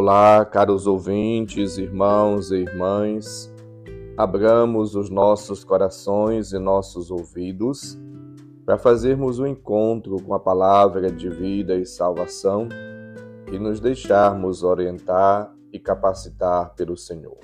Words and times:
Olá, 0.00 0.44
caros 0.44 0.86
ouvintes, 0.86 1.76
irmãos 1.76 2.52
e 2.52 2.58
irmãs. 2.58 3.52
Abramos 4.16 4.94
os 4.94 5.10
nossos 5.10 5.64
corações 5.64 6.52
e 6.52 6.58
nossos 6.60 7.10
ouvidos 7.10 7.98
para 8.64 8.78
fazermos 8.78 9.40
o 9.40 9.42
um 9.42 9.46
encontro 9.48 10.22
com 10.22 10.32
a 10.34 10.38
palavra 10.38 11.10
de 11.10 11.28
vida 11.28 11.74
e 11.74 11.84
salvação 11.84 12.68
e 13.50 13.58
nos 13.58 13.80
deixarmos 13.80 14.62
orientar 14.62 15.52
e 15.72 15.80
capacitar 15.80 16.76
pelo 16.76 16.96
Senhor. 16.96 17.40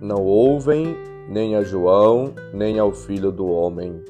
Não 0.00 0.24
ouvem 0.24 0.96
nem 1.28 1.54
a 1.54 1.62
João, 1.62 2.34
nem 2.52 2.80
ao 2.80 2.90
Filho 2.90 3.30
do 3.30 3.46
Homem 3.46 4.02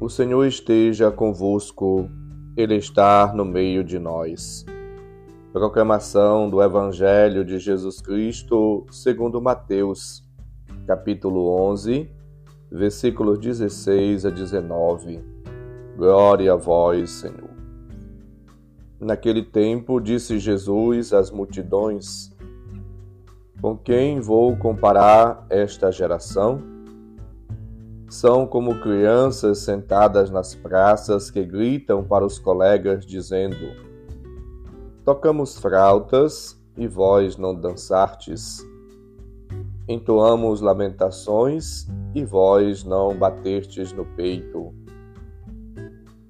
O 0.00 0.08
Senhor 0.08 0.46
esteja 0.46 1.10
convosco, 1.10 2.08
Ele 2.56 2.76
está 2.76 3.32
no 3.34 3.44
meio 3.44 3.82
de 3.82 3.98
nós. 3.98 4.64
Proclamação 5.52 6.48
do 6.48 6.62
Evangelho 6.62 7.44
de 7.44 7.58
Jesus 7.58 8.00
Cristo 8.00 8.86
segundo 8.92 9.42
Mateus, 9.42 10.22
capítulo 10.86 11.50
11, 11.68 12.08
versículos 12.70 13.40
16 13.40 14.24
a 14.24 14.30
19. 14.30 15.20
Glória 15.96 16.52
a 16.52 16.56
vós, 16.56 17.10
Senhor. 17.10 17.50
Naquele 19.00 19.42
tempo 19.42 19.98
disse 19.98 20.38
Jesus 20.38 21.12
às 21.12 21.28
multidões: 21.28 22.30
Com 23.60 23.76
quem 23.76 24.20
vou 24.20 24.56
comparar 24.56 25.44
esta 25.50 25.90
geração? 25.90 26.77
São 28.08 28.46
como 28.46 28.80
crianças 28.80 29.58
sentadas 29.58 30.30
nas 30.30 30.54
praças 30.54 31.30
que 31.30 31.44
gritam 31.44 32.02
para 32.02 32.24
os 32.24 32.38
colegas 32.38 33.04
dizendo: 33.04 33.56
Tocamos 35.04 35.58
flautas 35.58 36.58
e 36.74 36.86
vós 36.88 37.36
não 37.36 37.54
dançartes. 37.54 38.66
Entoamos 39.86 40.62
lamentações 40.62 41.86
e 42.14 42.24
vós 42.24 42.82
não 42.82 43.14
batertes 43.14 43.92
no 43.92 44.06
peito. 44.06 44.72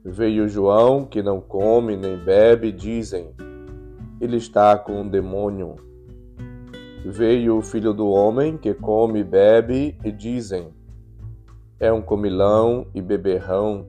Veio 0.05 0.49
João, 0.49 1.05
que 1.05 1.23
não 1.23 1.41
come 1.41 1.97
nem 1.97 2.17
bebe, 2.17 2.73
dizem: 2.73 3.33
Ele 4.21 4.37
está 4.37 4.77
com 4.77 5.03
um 5.03 5.09
demônio. 5.09 5.77
Veio 7.05 7.59
o 7.59 7.63
filho 7.63 7.93
do 7.93 8.09
homem, 8.09 8.57
que 8.57 8.75
come 8.75 9.21
e 9.21 9.25
bebe, 9.25 9.97
e 10.05 10.11
dizem: 10.11 10.77
é 11.81 11.93
um 11.93 12.03
comilão 12.03 12.89
e 12.93 13.01
beberrão, 13.01 13.87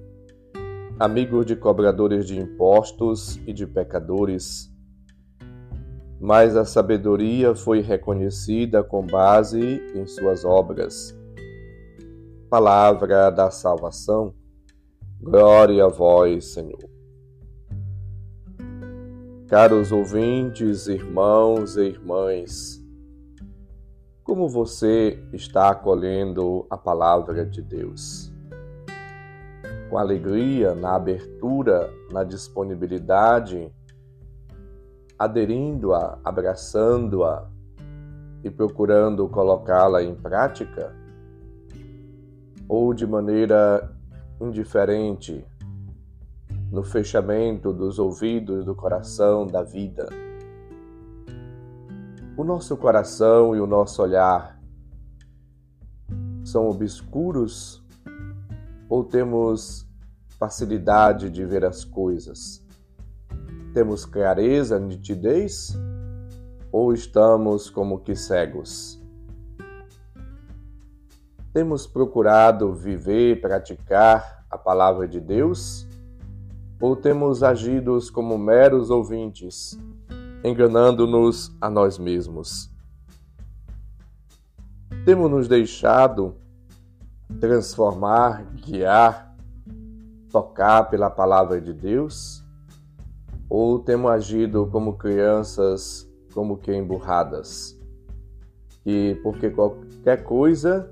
amigo 0.99 1.43
de 1.43 1.55
cobradores 1.55 2.27
de 2.27 2.39
impostos 2.39 3.39
e 3.47 3.53
de 3.53 3.65
pecadores. 3.65 4.71
Mas 6.21 6.55
a 6.55 6.65
sabedoria 6.65 7.55
foi 7.55 7.81
reconhecida 7.81 8.83
com 8.83 9.05
base 9.05 9.81
em 9.95 10.05
suas 10.05 10.45
obras. 10.45 11.17
Palavra 12.49 13.31
da 13.31 13.49
salvação. 13.49 14.35
Glória 15.19 15.85
a 15.85 15.87
vós, 15.87 16.53
Senhor. 16.53 16.89
Caros 19.47 19.91
ouvintes, 19.91 20.87
irmãos 20.87 21.75
e 21.75 21.85
irmãs, 21.87 22.78
como 24.29 24.47
você 24.47 25.19
está 25.33 25.71
acolhendo 25.71 26.63
a 26.69 26.77
palavra 26.77 27.43
de 27.43 27.63
Deus? 27.63 28.31
Com 29.89 29.97
alegria, 29.97 30.75
na 30.75 30.93
abertura, 30.93 31.91
na 32.11 32.23
disponibilidade, 32.23 33.73
aderindo-a, 35.17 36.19
abraçando-a 36.23 37.49
e 38.43 38.51
procurando 38.51 39.27
colocá-la 39.27 40.03
em 40.03 40.13
prática? 40.13 40.95
Ou 42.67 42.93
de 42.93 43.07
maneira 43.07 43.91
indiferente, 44.39 45.43
no 46.71 46.83
fechamento 46.83 47.73
dos 47.73 47.97
ouvidos 47.97 48.63
do 48.63 48.75
coração 48.75 49.47
da 49.47 49.63
vida? 49.63 50.07
O 52.39 52.43
nosso 52.45 52.77
coração 52.77 53.53
e 53.53 53.59
o 53.59 53.67
nosso 53.67 54.01
olhar 54.01 54.57
são 56.41 56.69
obscuros 56.69 57.83
ou 58.87 59.03
temos 59.03 59.85
facilidade 60.39 61.29
de 61.29 61.43
ver 61.43 61.65
as 61.65 61.83
coisas? 61.83 62.65
Temos 63.73 64.05
clareza, 64.05 64.79
nitidez 64.79 65.77
ou 66.71 66.93
estamos 66.93 67.69
como 67.69 67.99
que 67.99 68.15
cegos? 68.15 69.03
Temos 71.51 71.85
procurado 71.85 72.73
viver, 72.73 73.41
praticar 73.41 74.45
a 74.49 74.57
palavra 74.57 75.09
de 75.09 75.19
Deus 75.19 75.85
ou 76.79 76.95
temos 76.95 77.43
agido 77.43 77.99
como 78.13 78.37
meros 78.37 78.89
ouvintes? 78.89 79.77
Enganando-nos 80.43 81.55
a 81.59 81.69
nós 81.69 81.97
mesmos. 81.97 82.69
Temos 85.05 85.29
nos 85.29 85.47
deixado 85.47 86.35
transformar, 87.39 88.43
guiar, 88.55 89.35
tocar 90.31 90.89
pela 90.89 91.09
palavra 91.09 91.59
de 91.59 91.73
Deus? 91.73 92.43
Ou 93.49 93.79
temos 93.79 94.11
agido 94.11 94.67
como 94.67 94.97
crianças, 94.97 96.07
como 96.33 96.57
que 96.57 96.73
emburradas? 96.73 97.77
E 98.85 99.19
porque 99.23 99.49
qualquer 99.49 100.23
coisa 100.23 100.91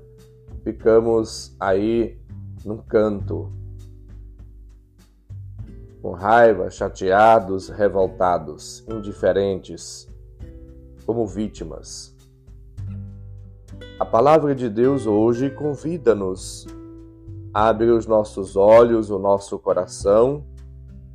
ficamos 0.64 1.54
aí 1.58 2.20
num 2.64 2.78
canto, 2.78 3.52
com 6.00 6.12
raiva, 6.12 6.70
chateados, 6.70 7.68
revoltados, 7.68 8.84
indiferentes, 8.88 10.08
como 11.04 11.26
vítimas. 11.26 12.14
A 13.98 14.04
palavra 14.04 14.54
de 14.54 14.68
Deus 14.68 15.06
hoje 15.06 15.50
convida-nos 15.50 16.66
a 17.52 17.68
abrir 17.68 17.90
os 17.90 18.06
nossos 18.06 18.56
olhos, 18.56 19.10
o 19.10 19.18
nosso 19.18 19.58
coração 19.58 20.46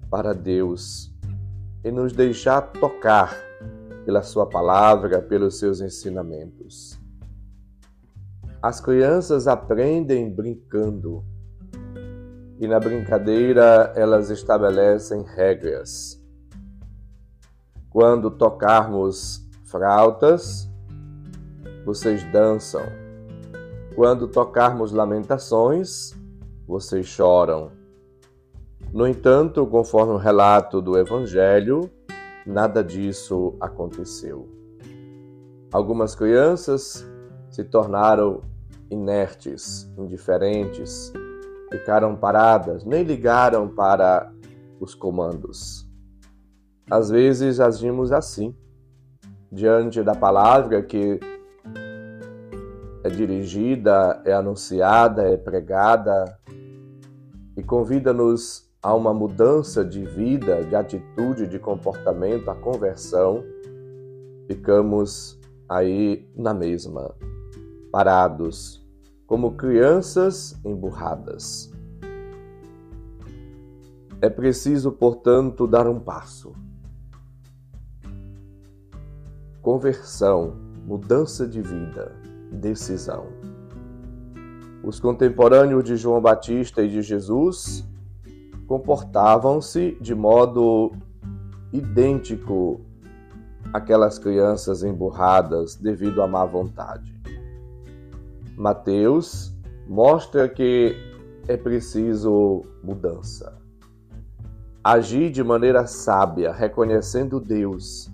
para 0.10 0.34
Deus 0.34 1.14
e 1.84 1.92
nos 1.92 2.14
deixar 2.14 2.62
tocar 2.62 3.36
pela 4.06 4.22
Sua 4.22 4.46
palavra, 4.46 5.22
pelos 5.22 5.60
seus 5.60 5.80
ensinamentos. 5.80 7.00
As 8.62 8.80
crianças 8.80 9.48
aprendem 9.48 10.30
brincando 10.30 11.24
e 12.63 12.68
na 12.68 12.79
brincadeira 12.79 13.91
elas 13.94 14.29
estabelecem 14.29 15.22
regras. 15.22 16.18
Quando 17.90 18.31
tocarmos 18.31 19.46
flautas, 19.66 20.69
vocês 21.85 22.24
dançam. 22.31 22.84
Quando 23.96 24.29
tocarmos 24.29 24.94
lamentações, 24.94 26.13
vocês 26.66 27.06
choram. 27.06 27.69
No 28.94 29.06
entanto, 29.06 29.68
conforme 29.68 30.13
o 30.13 30.18
relato 30.18 30.81
do 30.81 30.97
Evangelho, 30.97 31.91
nada 32.47 32.81
disso 32.81 33.57
aconteceu. 33.59 34.47
Algumas 35.69 36.16
crianças 36.16 37.06
se 37.50 37.66
tornaram 37.66 38.42
inertes, 38.89 39.92
indiferentes, 39.98 41.12
ficaram 41.74 42.16
paradas, 42.16 42.86
nem 42.86 43.02
ligaram 43.02 43.68
para 43.68 44.31
os 44.80 44.94
comandos. 44.94 45.90
Às 46.88 47.10
vezes 47.10 47.60
agimos 47.60 48.12
assim, 48.12 48.56
diante 49.52 50.04
da 50.04 50.14
palavra 50.14 50.84
que 50.84 51.20
é 53.04 53.10
dirigida, 53.10 54.22
é 54.24 54.34
anunciada, 54.34 55.24
é 55.24 55.36
pregada 55.36 56.38
e 57.58 57.64
convida-nos 57.64 58.72
a 58.80 58.94
uma 58.94 59.14
mudança 59.14 59.84
de 59.84 60.06
vida, 60.06 60.64
de 60.64 60.76
atitude, 60.76 61.48
de 61.48 61.58
comportamento, 61.58 62.52
a 62.52 62.56
conversão, 62.56 63.44
ficamos 64.48 65.40
aí 65.68 66.30
na 66.36 66.54
mesma, 66.54 67.16
parados, 67.92 68.82
como 69.33 69.53
crianças 69.53 70.56
emburradas. 70.63 71.74
É 74.21 74.30
preciso, 74.30 74.91
portanto, 74.91 75.65
dar 75.65 75.88
um 75.88 76.00
passo. 76.00 76.53
Conversão, 79.59 80.53
mudança 80.85 81.47
de 81.47 81.63
vida, 81.63 82.15
decisão. 82.51 83.25
Os 84.83 85.00
contemporâneos 85.00 85.83
de 85.83 85.97
João 85.97 86.21
Batista 86.21 86.83
e 86.83 86.88
de 86.88 87.01
Jesus 87.01 87.83
comportavam-se 88.68 89.97
de 90.00 90.13
modo 90.13 90.91
idêntico 91.71 92.81
àquelas 93.74 94.19
crianças 94.19 94.83
emburradas 94.83 95.75
devido 95.75 96.21
à 96.21 96.27
má 96.27 96.45
vontade. 96.45 97.23
Mateus 98.58 99.56
mostra 99.88 100.48
que 100.48 100.96
é 101.48 101.58
preciso 101.58 102.64
mudança. 102.84 103.58
Agir 104.84 105.32
de 105.32 105.44
maneira 105.44 105.88
sábia, 105.88 106.52
reconhecendo 106.52 107.40
Deus 107.40 108.12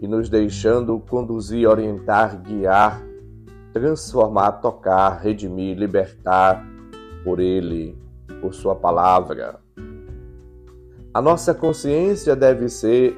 e 0.00 0.06
nos 0.06 0.28
deixando 0.28 0.98
conduzir, 1.00 1.68
orientar, 1.68 2.40
guiar, 2.40 3.02
transformar, 3.72 4.52
tocar, 4.52 5.20
redimir, 5.20 5.76
libertar 5.76 6.64
por 7.24 7.40
Ele, 7.40 7.96
por 8.40 8.54
Sua 8.54 8.74
palavra. 8.74 9.60
A 11.12 11.20
nossa 11.20 11.54
consciência 11.54 12.36
deve 12.36 12.68
ser 12.68 13.16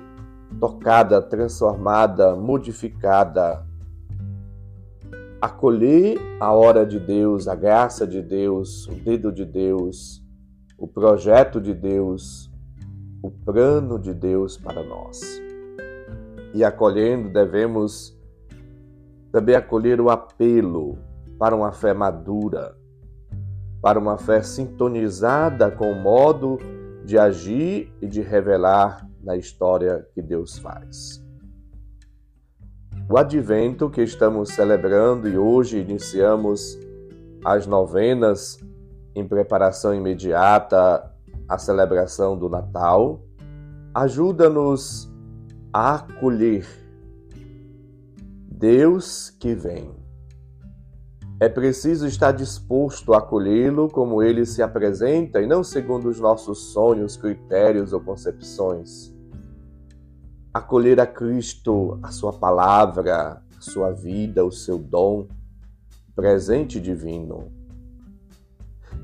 tocada, 0.58 1.20
transformada, 1.20 2.34
modificada. 2.34 3.66
Acolher 5.40 6.18
a 6.38 6.52
hora 6.52 6.84
de 6.84 6.98
Deus, 6.98 7.48
a 7.48 7.54
graça 7.54 8.06
de 8.06 8.20
Deus, 8.20 8.86
o 8.88 8.94
dedo 8.94 9.32
de 9.32 9.44
Deus, 9.44 10.22
o 10.76 10.86
projeto 10.86 11.60
de 11.60 11.72
Deus, 11.74 12.50
o 13.22 13.30
plano 13.30 13.98
de 13.98 14.12
Deus 14.12 14.56
para 14.56 14.82
nós 14.82 15.40
e 16.52 16.64
acolhendo, 16.64 17.28
devemos 17.28 18.16
também 19.30 19.54
acolher 19.54 20.00
o 20.00 20.10
apelo 20.10 20.98
para 21.38 21.54
uma 21.54 21.72
fé 21.72 21.94
madura, 21.94 22.76
para 23.80 23.98
uma 23.98 24.18
fé 24.18 24.42
sintonizada 24.42 25.70
com 25.70 25.90
o 25.90 26.00
modo 26.00 26.58
de 27.04 27.18
agir 27.18 27.92
e 28.00 28.06
de 28.06 28.20
revelar 28.20 29.08
na 29.22 29.36
história 29.36 30.06
que 30.12 30.20
Deus 30.20 30.58
faz. 30.58 31.24
O 33.12 33.18
advento 33.18 33.90
que 33.90 34.02
estamos 34.02 34.50
celebrando 34.50 35.28
e 35.28 35.36
hoje 35.36 35.80
iniciamos 35.80 36.78
as 37.44 37.66
novenas 37.66 38.56
em 39.16 39.26
preparação 39.26 39.92
imediata 39.92 41.12
à 41.48 41.58
celebração 41.58 42.38
do 42.38 42.48
Natal, 42.48 43.20
ajuda-nos 43.92 45.12
a 45.72 45.96
acolher 45.96 46.64
Deus 48.48 49.30
que 49.40 49.56
vem. 49.56 49.90
É 51.40 51.48
preciso 51.48 52.06
estar 52.06 52.30
disposto 52.30 53.12
a 53.12 53.18
acolhê-lo 53.18 53.88
como 53.88 54.22
ele 54.22 54.46
se 54.46 54.62
apresenta 54.62 55.42
e 55.42 55.48
não 55.48 55.64
segundo 55.64 56.08
os 56.08 56.20
nossos 56.20 56.72
sonhos, 56.72 57.16
critérios 57.16 57.92
ou 57.92 57.98
concepções. 57.98 59.12
Acolher 60.52 60.98
a 60.98 61.06
Cristo, 61.06 61.96
a 62.02 62.10
sua 62.10 62.32
palavra, 62.32 63.40
a 63.56 63.60
sua 63.60 63.92
vida, 63.92 64.44
o 64.44 64.50
seu 64.50 64.78
dom, 64.78 65.28
presente 66.12 66.80
divino. 66.80 67.52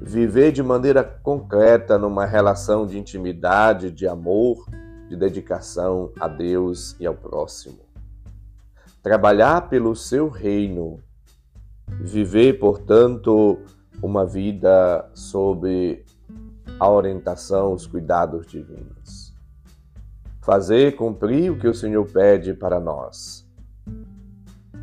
Viver 0.00 0.50
de 0.50 0.60
maneira 0.60 1.04
concreta 1.04 1.96
numa 1.96 2.26
relação 2.26 2.84
de 2.84 2.98
intimidade, 2.98 3.92
de 3.92 4.08
amor, 4.08 4.66
de 5.08 5.14
dedicação 5.14 6.10
a 6.18 6.26
Deus 6.26 6.96
e 6.98 7.06
ao 7.06 7.14
próximo. 7.14 7.78
Trabalhar 9.00 9.68
pelo 9.68 9.94
seu 9.94 10.28
reino, 10.28 10.98
viver, 12.00 12.58
portanto, 12.58 13.60
uma 14.02 14.26
vida 14.26 15.08
sob 15.14 16.04
a 16.80 16.90
orientação, 16.90 17.72
os 17.72 17.86
cuidados 17.86 18.48
divinos. 18.48 19.35
Fazer 20.46 20.96
cumprir 20.96 21.50
o 21.50 21.58
que 21.58 21.68
o 21.68 21.74
Senhor 21.74 22.06
pede 22.10 22.54
para 22.54 22.80
nós. 22.80 23.46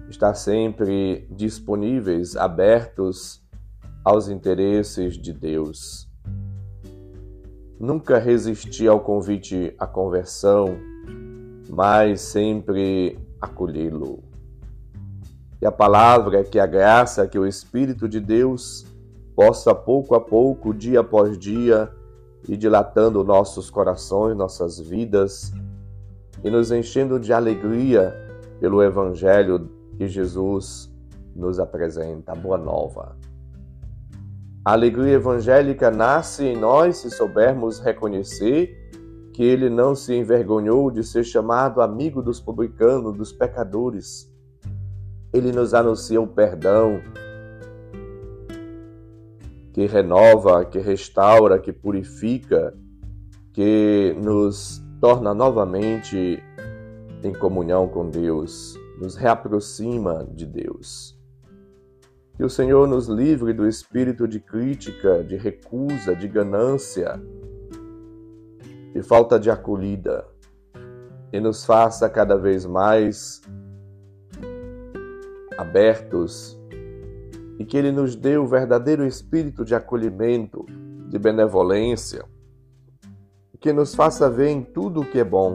Estar 0.08 0.36
sempre 0.36 1.26
disponíveis, 1.32 2.36
abertos 2.36 3.42
aos 4.06 4.30
interesses 4.30 5.18
de 5.18 5.34
Deus 5.34 6.14
Nunca 7.84 8.18
resisti 8.18 8.88
ao 8.88 9.02
convite 9.02 9.76
à 9.78 9.86
conversão, 9.86 10.78
mas 11.70 12.22
sempre 12.22 13.20
acolhê-lo. 13.42 14.24
Que 15.60 15.66
a 15.66 15.72
palavra, 15.72 16.46
que 16.46 16.62
a 16.62 16.66
graça, 16.66 17.28
que 17.28 17.38
o 17.38 17.46
Espírito 17.46 18.08
de 18.08 18.22
Deus 18.22 18.86
possa 19.36 19.76
pouco 19.76 20.16
a 20.16 20.22
pouco, 20.22 20.74
dia 20.74 21.02
após 21.02 21.38
dia, 21.38 21.92
ir 22.48 22.58
dilatando 22.58 23.24
nossos 23.24 23.70
corações, 23.70 24.36
nossas 24.36 24.80
vidas 24.80 25.52
e 26.44 26.50
nos 26.50 26.72
enchendo 26.72 27.20
de 27.20 27.32
alegria 27.32 28.14
pelo 28.60 28.82
Evangelho 28.84 29.70
que 29.98 30.08
Jesus 30.08 30.92
nos 31.36 31.60
apresenta, 31.60 32.34
a 32.34 32.36
Boa 32.36 32.58
Nova. 32.58 33.16
A 34.66 34.72
alegria 34.72 35.16
evangélica 35.16 35.92
nasce 35.92 36.46
em 36.46 36.56
nós 36.56 36.98
se 36.98 37.10
soubermos 37.10 37.80
reconhecer 37.80 38.84
que 39.34 39.44
ele 39.44 39.70
não 39.70 39.96
se 39.96 40.14
envergonhou 40.14 40.90
de 40.90 41.04
ser 41.04 41.24
chamado 41.24 41.82
amigo 41.82 42.22
dos 42.22 42.40
publicanos, 42.40 43.18
dos 43.18 43.34
pecadores. 43.34 44.32
Ele 45.34 45.52
nos 45.52 45.74
anuncia 45.74 46.22
o 46.22 46.28
perdão 46.28 47.02
que 49.74 49.88
renova, 49.88 50.64
que 50.64 50.78
restaura, 50.78 51.60
que 51.60 51.74
purifica, 51.74 52.74
que 53.52 54.16
nos 54.22 54.84
torna 55.02 55.34
novamente 55.34 56.42
em 57.24 57.34
comunhão 57.34 57.88
com 57.88 58.10
Deus, 58.10 58.80
nos 59.02 59.16
reaproxima 59.16 60.28
de 60.32 60.46
Deus. 60.46 61.20
Que 62.36 62.44
o 62.44 62.50
Senhor 62.50 62.88
nos 62.88 63.08
livre 63.08 63.52
do 63.52 63.68
espírito 63.68 64.28
de 64.28 64.40
crítica, 64.40 65.24
de 65.24 65.36
recusa, 65.36 66.16
de 66.16 66.28
ganância, 66.28 67.20
de 68.94 69.02
falta 69.02 69.40
de 69.40 69.50
acolhida 69.50 70.26
e 71.32 71.40
nos 71.40 71.66
faça 71.66 72.08
cada 72.08 72.38
vez 72.38 72.64
mais 72.64 73.42
abertos 75.58 76.60
e 77.60 77.66
que 77.66 77.78
Ele 77.78 77.92
nos 77.92 78.16
dê 78.16 78.38
o 78.38 78.48
verdadeiro 78.48 79.06
espírito 79.06 79.64
de 79.64 79.76
acolhimento, 79.76 80.66
de 81.10 81.18
benevolência, 81.18 82.26
que 83.64 83.72
nos 83.72 83.96
faça 83.96 84.30
ver 84.30 84.50
em 84.50 84.62
tudo 84.62 85.00
o 85.00 85.06
que 85.06 85.20
é 85.20 85.24
bom, 85.24 85.54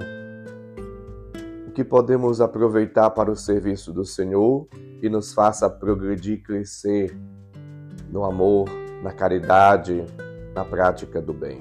o 1.66 1.70
que 1.72 1.84
podemos 1.84 2.40
aproveitar 2.40 3.10
para 3.10 3.30
o 3.30 3.36
serviço 3.36 3.92
do 3.92 4.02
Senhor 4.02 4.66
e 5.02 5.10
nos 5.10 5.34
faça 5.34 5.68
progredir, 5.68 6.42
crescer 6.42 7.14
no 8.10 8.24
amor, 8.24 8.66
na 9.02 9.12
caridade, 9.12 10.06
na 10.54 10.64
prática 10.64 11.20
do 11.20 11.34
bem. 11.34 11.60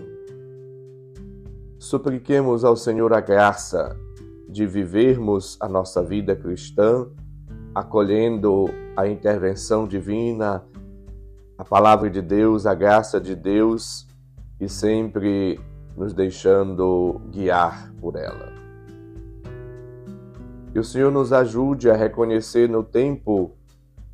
Supliquemos 1.77 2.63
ao 2.63 2.77
Senhor 2.77 3.11
a 3.11 3.19
graça 3.19 3.93
de 4.47 4.65
vivermos 4.65 5.57
a 5.59 5.67
nossa 5.67 6.01
vida 6.01 6.33
cristã, 6.33 7.09
acolhendo 7.77 8.65
a 8.95 9.07
intervenção 9.07 9.87
divina, 9.87 10.63
a 11.55 11.63
palavra 11.63 12.09
de 12.09 12.23
Deus, 12.23 12.65
a 12.65 12.73
graça 12.73 13.21
de 13.21 13.35
Deus 13.35 14.07
e 14.59 14.67
sempre 14.67 15.59
nos 15.95 16.11
deixando 16.11 17.21
guiar 17.29 17.93
por 18.01 18.15
ela. 18.15 18.51
Que 20.73 20.79
o 20.79 20.83
Senhor 20.83 21.11
nos 21.11 21.31
ajude 21.31 21.87
a 21.87 21.95
reconhecer 21.95 22.67
no 22.67 22.81
tempo 22.83 23.51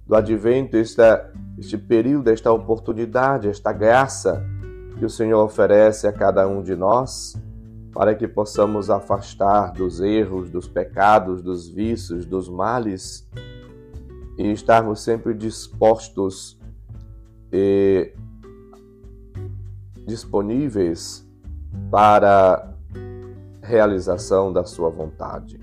do 0.05 0.13
advento 0.13 0.75
esta, 0.75 1.31
este 1.57 1.77
período, 1.77 2.29
esta 2.29 2.51
oportunidade, 2.51 3.47
esta 3.47 3.71
graça 3.71 4.45
que 4.99 5.05
o 5.05 5.09
Senhor 5.09 5.41
oferece 5.41 6.05
a 6.05 6.11
cada 6.11 6.45
um 6.49 6.61
de 6.61 6.75
nós, 6.75 7.41
para 7.93 8.13
que 8.13 8.27
possamos 8.27 8.89
afastar 8.89 9.71
dos 9.71 10.01
erros, 10.01 10.49
dos 10.49 10.67
pecados, 10.67 11.41
dos 11.41 11.69
vícios, 11.69 12.25
dos 12.25 12.49
males 12.49 13.25
e 14.37 14.51
estarmos 14.51 15.01
sempre 15.01 15.33
dispostos 15.33 16.59
e 17.51 18.13
disponíveis 20.05 21.27
para 21.91 22.73
realização 23.61 24.51
da 24.51 24.63
Sua 24.63 24.89
vontade 24.89 25.59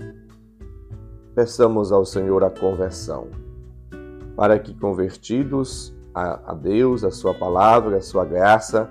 peçamos 1.35 1.91
ao 1.91 2.05
Senhor 2.05 2.43
a 2.43 2.49
conversão, 2.49 3.27
para 4.35 4.59
que, 4.59 4.73
convertidos 4.73 5.95
a, 6.13 6.53
Deus, 6.53 7.03
a 7.03 7.11
Sua 7.11 7.33
palavra, 7.33 7.97
a 7.97 8.01
Sua 8.01 8.25
graça, 8.25 8.89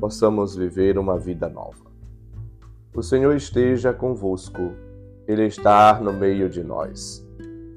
possamos 0.00 0.56
viver 0.56 0.98
uma 0.98 1.18
vida 1.18 1.48
nova. 1.48 1.92
O 2.94 3.02
Senhor 3.02 3.34
esteja 3.36 3.92
convosco, 3.92 4.72
Ele 5.26 5.46
está 5.46 6.00
no 6.00 6.12
meio 6.12 6.48
de 6.48 6.62
nós. 6.62 7.26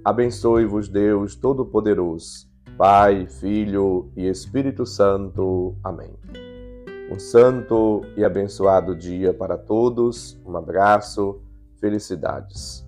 Abençoe-vos, 0.05 0.87
Deus 0.87 1.35
Todo-Poderoso, 1.35 2.47
Pai, 2.77 3.25
Filho 3.25 4.11
e 4.15 4.27
Espírito 4.29 4.85
Santo. 4.85 5.75
Amém. 5.83 6.13
Um 7.11 7.17
santo 7.17 8.03
e 8.15 8.23
abençoado 8.23 8.95
dia 8.95 9.33
para 9.33 9.57
todos. 9.57 10.39
Um 10.45 10.55
abraço, 10.55 11.41
felicidades. 11.81 12.85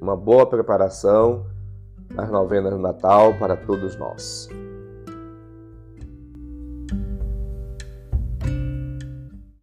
Uma 0.00 0.16
boa 0.16 0.46
preparação 0.46 1.44
nas 2.14 2.30
novenas 2.30 2.74
do 2.74 2.78
Natal 2.78 3.34
para 3.36 3.56
todos 3.56 3.96
nós. 3.96 4.48